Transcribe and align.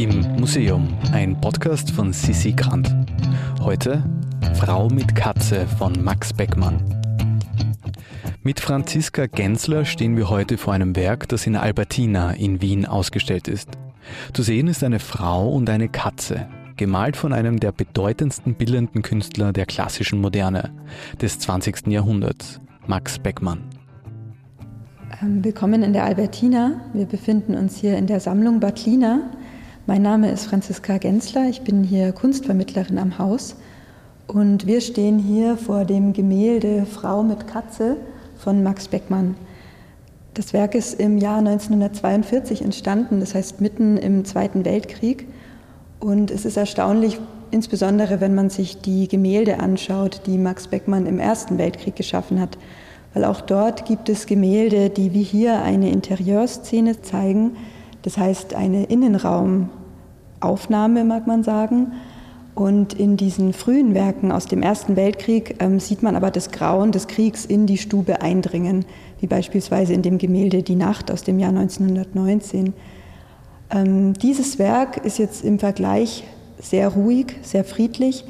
Im 0.00 0.22
Museum, 0.38 0.88
ein 1.12 1.38
Podcast 1.38 1.90
von 1.90 2.14
Sissi 2.14 2.52
Grant. 2.52 2.90
Heute 3.60 4.02
Frau 4.54 4.88
mit 4.88 5.14
Katze 5.14 5.66
von 5.66 5.92
Max 6.02 6.32
Beckmann. 6.32 6.78
Mit 8.42 8.60
Franziska 8.60 9.26
Gensler 9.26 9.84
stehen 9.84 10.16
wir 10.16 10.30
heute 10.30 10.56
vor 10.56 10.72
einem 10.72 10.96
Werk, 10.96 11.28
das 11.28 11.46
in 11.46 11.54
Albertina 11.54 12.30
in 12.30 12.62
Wien 12.62 12.86
ausgestellt 12.86 13.46
ist. 13.46 13.68
Zu 14.32 14.42
sehen 14.42 14.68
ist 14.68 14.82
eine 14.82 15.00
Frau 15.00 15.50
und 15.50 15.68
eine 15.68 15.90
Katze, 15.90 16.48
gemalt 16.78 17.14
von 17.14 17.34
einem 17.34 17.60
der 17.60 17.72
bedeutendsten 17.72 18.54
bildenden 18.54 19.02
Künstler 19.02 19.52
der 19.52 19.66
klassischen 19.66 20.22
Moderne 20.22 20.70
des 21.20 21.40
20. 21.40 21.88
Jahrhunderts, 21.88 22.58
Max 22.86 23.18
Beckmann. 23.18 23.64
Ähm, 25.20 25.44
willkommen 25.44 25.82
in 25.82 25.92
der 25.92 26.04
Albertina. 26.04 26.80
Wir 26.94 27.04
befinden 27.04 27.54
uns 27.54 27.76
hier 27.76 27.98
in 27.98 28.06
der 28.06 28.20
Sammlung 28.20 28.60
Bartlina. 28.60 29.30
Mein 29.90 30.02
Name 30.02 30.30
ist 30.30 30.46
Franziska 30.46 30.98
Gensler. 30.98 31.48
Ich 31.48 31.62
bin 31.62 31.82
hier 31.82 32.12
Kunstvermittlerin 32.12 32.96
am 32.96 33.18
Haus. 33.18 33.56
Und 34.28 34.64
wir 34.64 34.82
stehen 34.82 35.18
hier 35.18 35.56
vor 35.56 35.84
dem 35.84 36.12
Gemälde 36.12 36.86
Frau 36.86 37.24
mit 37.24 37.48
Katze 37.48 37.96
von 38.38 38.62
Max 38.62 38.86
Beckmann. 38.86 39.34
Das 40.34 40.52
Werk 40.52 40.76
ist 40.76 41.00
im 41.00 41.18
Jahr 41.18 41.38
1942 41.38 42.62
entstanden, 42.62 43.18
das 43.18 43.34
heißt 43.34 43.60
mitten 43.60 43.96
im 43.96 44.24
Zweiten 44.24 44.64
Weltkrieg. 44.64 45.26
Und 45.98 46.30
es 46.30 46.44
ist 46.44 46.56
erstaunlich, 46.56 47.18
insbesondere 47.50 48.20
wenn 48.20 48.36
man 48.36 48.48
sich 48.48 48.80
die 48.80 49.08
Gemälde 49.08 49.58
anschaut, 49.58 50.22
die 50.26 50.38
Max 50.38 50.68
Beckmann 50.68 51.06
im 51.06 51.18
Ersten 51.18 51.58
Weltkrieg 51.58 51.96
geschaffen 51.96 52.40
hat 52.40 52.58
weil 53.12 53.24
auch 53.24 53.40
dort 53.40 53.86
gibt 53.86 54.08
es 54.08 54.26
Gemälde, 54.26 54.88
die 54.88 55.12
wie 55.12 55.24
hier 55.24 55.62
eine 55.62 55.90
Interieurszene 55.90 57.02
zeigen, 57.02 57.56
das 58.02 58.16
heißt 58.16 58.54
eine 58.54 58.84
Innenraumaufnahme, 60.40 61.04
mag 61.04 61.26
man 61.26 61.42
sagen. 61.42 61.92
Und 62.54 62.94
in 62.94 63.16
diesen 63.16 63.52
frühen 63.52 63.94
Werken 63.94 64.32
aus 64.32 64.46
dem 64.46 64.62
Ersten 64.62 64.96
Weltkrieg 64.96 65.56
ähm, 65.60 65.78
sieht 65.80 66.02
man 66.02 66.16
aber 66.16 66.30
das 66.30 66.50
Grauen 66.50 66.92
des 66.92 67.06
Kriegs 67.06 67.44
in 67.44 67.66
die 67.66 67.78
Stube 67.78 68.20
eindringen, 68.22 68.84
wie 69.20 69.26
beispielsweise 69.26 69.92
in 69.94 70.02
dem 70.02 70.18
Gemälde 70.18 70.62
Die 70.62 70.74
Nacht 70.74 71.10
aus 71.10 71.22
dem 71.22 71.38
Jahr 71.38 71.50
1919. 71.50 72.74
Ähm, 73.70 74.14
dieses 74.14 74.58
Werk 74.58 74.98
ist 75.04 75.18
jetzt 75.18 75.44
im 75.44 75.58
Vergleich 75.58 76.24
sehr 76.60 76.88
ruhig, 76.88 77.36
sehr 77.42 77.64
friedlich 77.64 78.24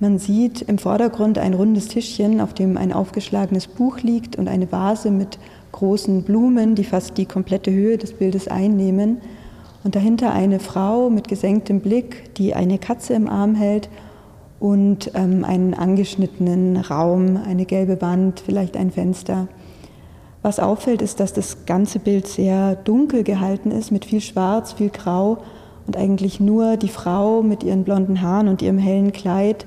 man 0.00 0.18
sieht 0.20 0.62
im 0.62 0.78
Vordergrund 0.78 1.38
ein 1.38 1.54
rundes 1.54 1.88
Tischchen, 1.88 2.40
auf 2.40 2.54
dem 2.54 2.76
ein 2.76 2.92
aufgeschlagenes 2.92 3.66
Buch 3.66 3.98
liegt 4.00 4.36
und 4.36 4.46
eine 4.46 4.70
Vase 4.70 5.10
mit 5.10 5.38
großen 5.72 6.22
Blumen, 6.22 6.76
die 6.76 6.84
fast 6.84 7.18
die 7.18 7.26
komplette 7.26 7.72
Höhe 7.72 7.98
des 7.98 8.12
Bildes 8.12 8.46
einnehmen. 8.46 9.20
Und 9.84 9.94
dahinter 9.94 10.32
eine 10.32 10.60
Frau 10.60 11.08
mit 11.08 11.28
gesenktem 11.28 11.80
Blick, 11.80 12.34
die 12.34 12.54
eine 12.54 12.78
Katze 12.78 13.14
im 13.14 13.28
Arm 13.28 13.54
hält 13.54 13.88
und 14.60 15.12
ähm, 15.14 15.44
einen 15.44 15.74
angeschnittenen 15.74 16.76
Raum, 16.76 17.36
eine 17.36 17.64
gelbe 17.64 18.00
Wand, 18.02 18.40
vielleicht 18.40 18.76
ein 18.76 18.90
Fenster. 18.90 19.48
Was 20.42 20.60
auffällt, 20.60 21.02
ist, 21.02 21.20
dass 21.20 21.32
das 21.32 21.64
ganze 21.66 21.98
Bild 21.98 22.26
sehr 22.26 22.76
dunkel 22.76 23.22
gehalten 23.22 23.70
ist, 23.70 23.90
mit 23.90 24.04
viel 24.04 24.20
Schwarz, 24.20 24.72
viel 24.72 24.90
Grau 24.90 25.38
und 25.86 25.96
eigentlich 25.96 26.40
nur 26.40 26.76
die 26.76 26.88
Frau 26.88 27.42
mit 27.42 27.62
ihren 27.62 27.84
blonden 27.84 28.20
Haaren 28.20 28.48
und 28.48 28.62
ihrem 28.62 28.78
hellen 28.78 29.12
Kleid 29.12 29.66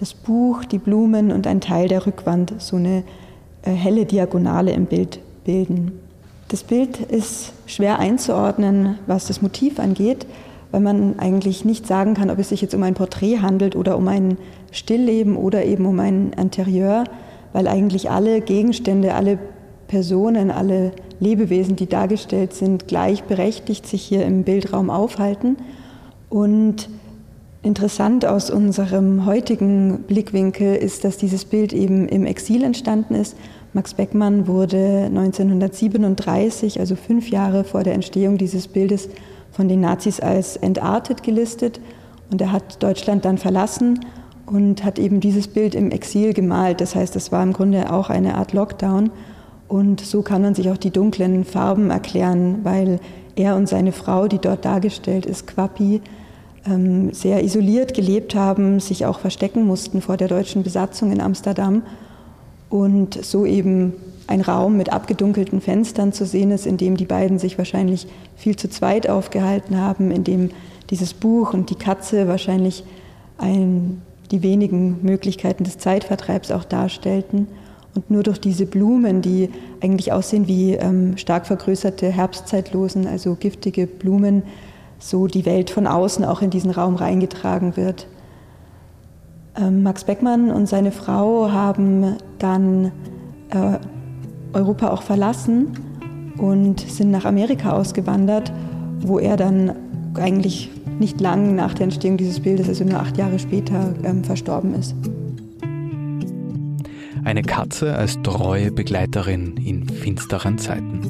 das 0.00 0.14
Buch, 0.14 0.64
die 0.64 0.78
Blumen 0.78 1.30
und 1.30 1.46
ein 1.46 1.60
Teil 1.60 1.86
der 1.86 2.06
Rückwand 2.06 2.54
so 2.58 2.76
eine 2.76 3.04
äh, 3.62 3.70
helle 3.70 4.06
Diagonale 4.06 4.72
im 4.72 4.86
Bild 4.86 5.20
bilden. 5.44 5.92
Das 6.50 6.64
Bild 6.64 6.98
ist 6.98 7.52
schwer 7.66 8.00
einzuordnen, 8.00 8.98
was 9.06 9.28
das 9.28 9.40
Motiv 9.40 9.78
angeht, 9.78 10.26
weil 10.72 10.80
man 10.80 11.20
eigentlich 11.20 11.64
nicht 11.64 11.86
sagen 11.86 12.14
kann, 12.14 12.28
ob 12.28 12.40
es 12.40 12.48
sich 12.48 12.60
jetzt 12.60 12.74
um 12.74 12.82
ein 12.82 12.94
Porträt 12.94 13.38
handelt 13.38 13.76
oder 13.76 13.96
um 13.96 14.08
ein 14.08 14.36
Stillleben 14.72 15.36
oder 15.36 15.64
eben 15.64 15.86
um 15.86 16.00
ein 16.00 16.32
Interieur, 16.32 17.04
weil 17.52 17.68
eigentlich 17.68 18.10
alle 18.10 18.40
Gegenstände, 18.40 19.14
alle 19.14 19.38
Personen, 19.86 20.50
alle 20.50 20.90
Lebewesen, 21.20 21.76
die 21.76 21.86
dargestellt 21.86 22.52
sind, 22.52 22.88
gleichberechtigt 22.88 23.86
sich 23.86 24.02
hier 24.02 24.26
im 24.26 24.42
Bildraum 24.42 24.90
aufhalten. 24.90 25.56
Und 26.30 26.88
Interessant 27.62 28.24
aus 28.24 28.50
unserem 28.50 29.26
heutigen 29.26 30.04
Blickwinkel 30.06 30.76
ist, 30.76 31.04
dass 31.04 31.18
dieses 31.18 31.44
Bild 31.44 31.74
eben 31.74 32.08
im 32.08 32.24
Exil 32.24 32.64
entstanden 32.64 33.14
ist. 33.14 33.36
Max 33.72 33.94
Beckmann 33.94 34.48
wurde 34.48 35.04
1937, 35.06 36.80
also 36.80 36.96
fünf 36.96 37.30
Jahre 37.30 37.62
vor 37.62 37.84
der 37.84 37.94
Entstehung 37.94 38.36
dieses 38.36 38.66
Bildes, 38.66 39.08
von 39.52 39.68
den 39.68 39.80
Nazis 39.80 40.18
als 40.20 40.56
entartet 40.56 41.22
gelistet. 41.22 41.80
Und 42.32 42.40
er 42.40 42.50
hat 42.50 42.82
Deutschland 42.82 43.24
dann 43.24 43.38
verlassen 43.38 44.00
und 44.46 44.84
hat 44.84 44.98
eben 44.98 45.20
dieses 45.20 45.48
Bild 45.48 45.74
im 45.74 45.92
Exil 45.92 46.32
gemalt. 46.32 46.80
Das 46.80 46.94
heißt, 46.96 47.14
es 47.14 47.30
war 47.30 47.42
im 47.42 47.52
Grunde 47.52 47.92
auch 47.92 48.10
eine 48.10 48.34
Art 48.34 48.52
Lockdown. 48.52 49.10
Und 49.68 50.00
so 50.00 50.22
kann 50.22 50.42
man 50.42 50.54
sich 50.54 50.68
auch 50.70 50.76
die 50.76 50.90
dunklen 50.90 51.44
Farben 51.44 51.90
erklären, 51.90 52.60
weil 52.64 52.98
er 53.36 53.54
und 53.54 53.68
seine 53.68 53.92
Frau, 53.92 54.26
die 54.26 54.38
dort 54.38 54.64
dargestellt 54.64 55.26
ist, 55.26 55.46
Quappi, 55.46 56.00
ähm, 56.66 57.12
sehr 57.12 57.44
isoliert 57.44 57.94
gelebt 57.94 58.34
haben, 58.34 58.80
sich 58.80 59.06
auch 59.06 59.20
verstecken 59.20 59.64
mussten 59.64 60.02
vor 60.02 60.16
der 60.16 60.28
deutschen 60.28 60.64
Besatzung 60.64 61.12
in 61.12 61.20
Amsterdam 61.20 61.82
und 62.70 63.22
so 63.22 63.44
eben 63.44 63.92
ein 64.28 64.40
Raum 64.40 64.76
mit 64.76 64.92
abgedunkelten 64.92 65.60
Fenstern 65.60 66.12
zu 66.12 66.24
sehen 66.24 66.52
ist, 66.52 66.64
in 66.64 66.76
dem 66.76 66.96
die 66.96 67.04
beiden 67.04 67.38
sich 67.40 67.58
wahrscheinlich 67.58 68.06
viel 68.36 68.56
zu 68.56 68.70
zweit 68.70 69.10
aufgehalten 69.10 69.76
haben, 69.78 70.12
in 70.12 70.22
dem 70.22 70.50
dieses 70.88 71.12
Buch 71.14 71.52
und 71.52 71.68
die 71.68 71.74
Katze 71.74 72.28
wahrscheinlich 72.28 72.84
ein, 73.38 74.00
die 74.30 74.42
wenigen 74.42 74.98
Möglichkeiten 75.02 75.64
des 75.64 75.78
Zeitvertreibs 75.78 76.52
auch 76.52 76.64
darstellten. 76.64 77.48
Und 77.96 78.08
nur 78.08 78.22
durch 78.22 78.40
diese 78.40 78.66
Blumen, 78.66 79.20
die 79.20 79.50
eigentlich 79.80 80.12
aussehen 80.12 80.46
wie 80.46 80.74
ähm, 80.74 81.16
stark 81.16 81.46
vergrößerte 81.46 82.08
Herbstzeitlosen, 82.08 83.08
also 83.08 83.34
giftige 83.34 83.88
Blumen, 83.88 84.44
so 85.00 85.26
die 85.26 85.44
Welt 85.44 85.70
von 85.70 85.88
außen 85.88 86.24
auch 86.24 86.40
in 86.40 86.50
diesen 86.50 86.70
Raum 86.70 86.94
reingetragen 86.94 87.76
wird. 87.76 88.06
Ähm, 89.56 89.82
Max 89.82 90.04
Beckmann 90.04 90.50
und 90.50 90.68
seine 90.68 90.92
Frau 90.92 91.50
haben 91.50 92.16
dann 92.38 92.92
äh, 93.50 93.78
Europa 94.52 94.90
auch 94.90 95.02
verlassen 95.02 95.72
und 96.38 96.80
sind 96.80 97.10
nach 97.10 97.24
Amerika 97.24 97.72
ausgewandert, 97.72 98.52
wo 99.00 99.18
er 99.18 99.36
dann 99.36 99.72
eigentlich 100.14 100.70
nicht 100.98 101.20
lang 101.20 101.54
nach 101.54 101.74
der 101.74 101.84
Entstehung 101.84 102.16
dieses 102.16 102.40
Bildes, 102.40 102.68
also 102.68 102.84
nur 102.84 103.00
acht 103.00 103.16
Jahre 103.16 103.38
später, 103.38 103.94
ähm, 104.04 104.22
verstorben 104.22 104.74
ist. 104.74 104.94
Eine 107.24 107.42
Katze 107.42 107.94
als 107.94 108.20
treue 108.22 108.70
Begleiterin 108.70 109.56
in 109.56 109.88
finsteren 109.88 110.58
Zeiten. 110.58 111.00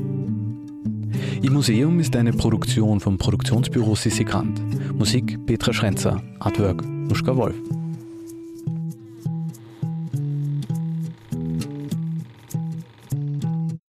Im 1.43 1.53
Museum 1.55 2.01
ist 2.01 2.17
eine 2.17 2.33
Produktion 2.33 3.01
vom 3.01 3.17
Produktionsbüro 3.17 3.95
Sissi 3.95 4.25
Grant. 4.25 4.61
Musik 4.97 5.39
Petra 5.47 5.73
Schrenzer, 5.73 6.21
Artwork 6.41 6.85
Nuschka 6.87 7.37
Wolf. 7.37 7.55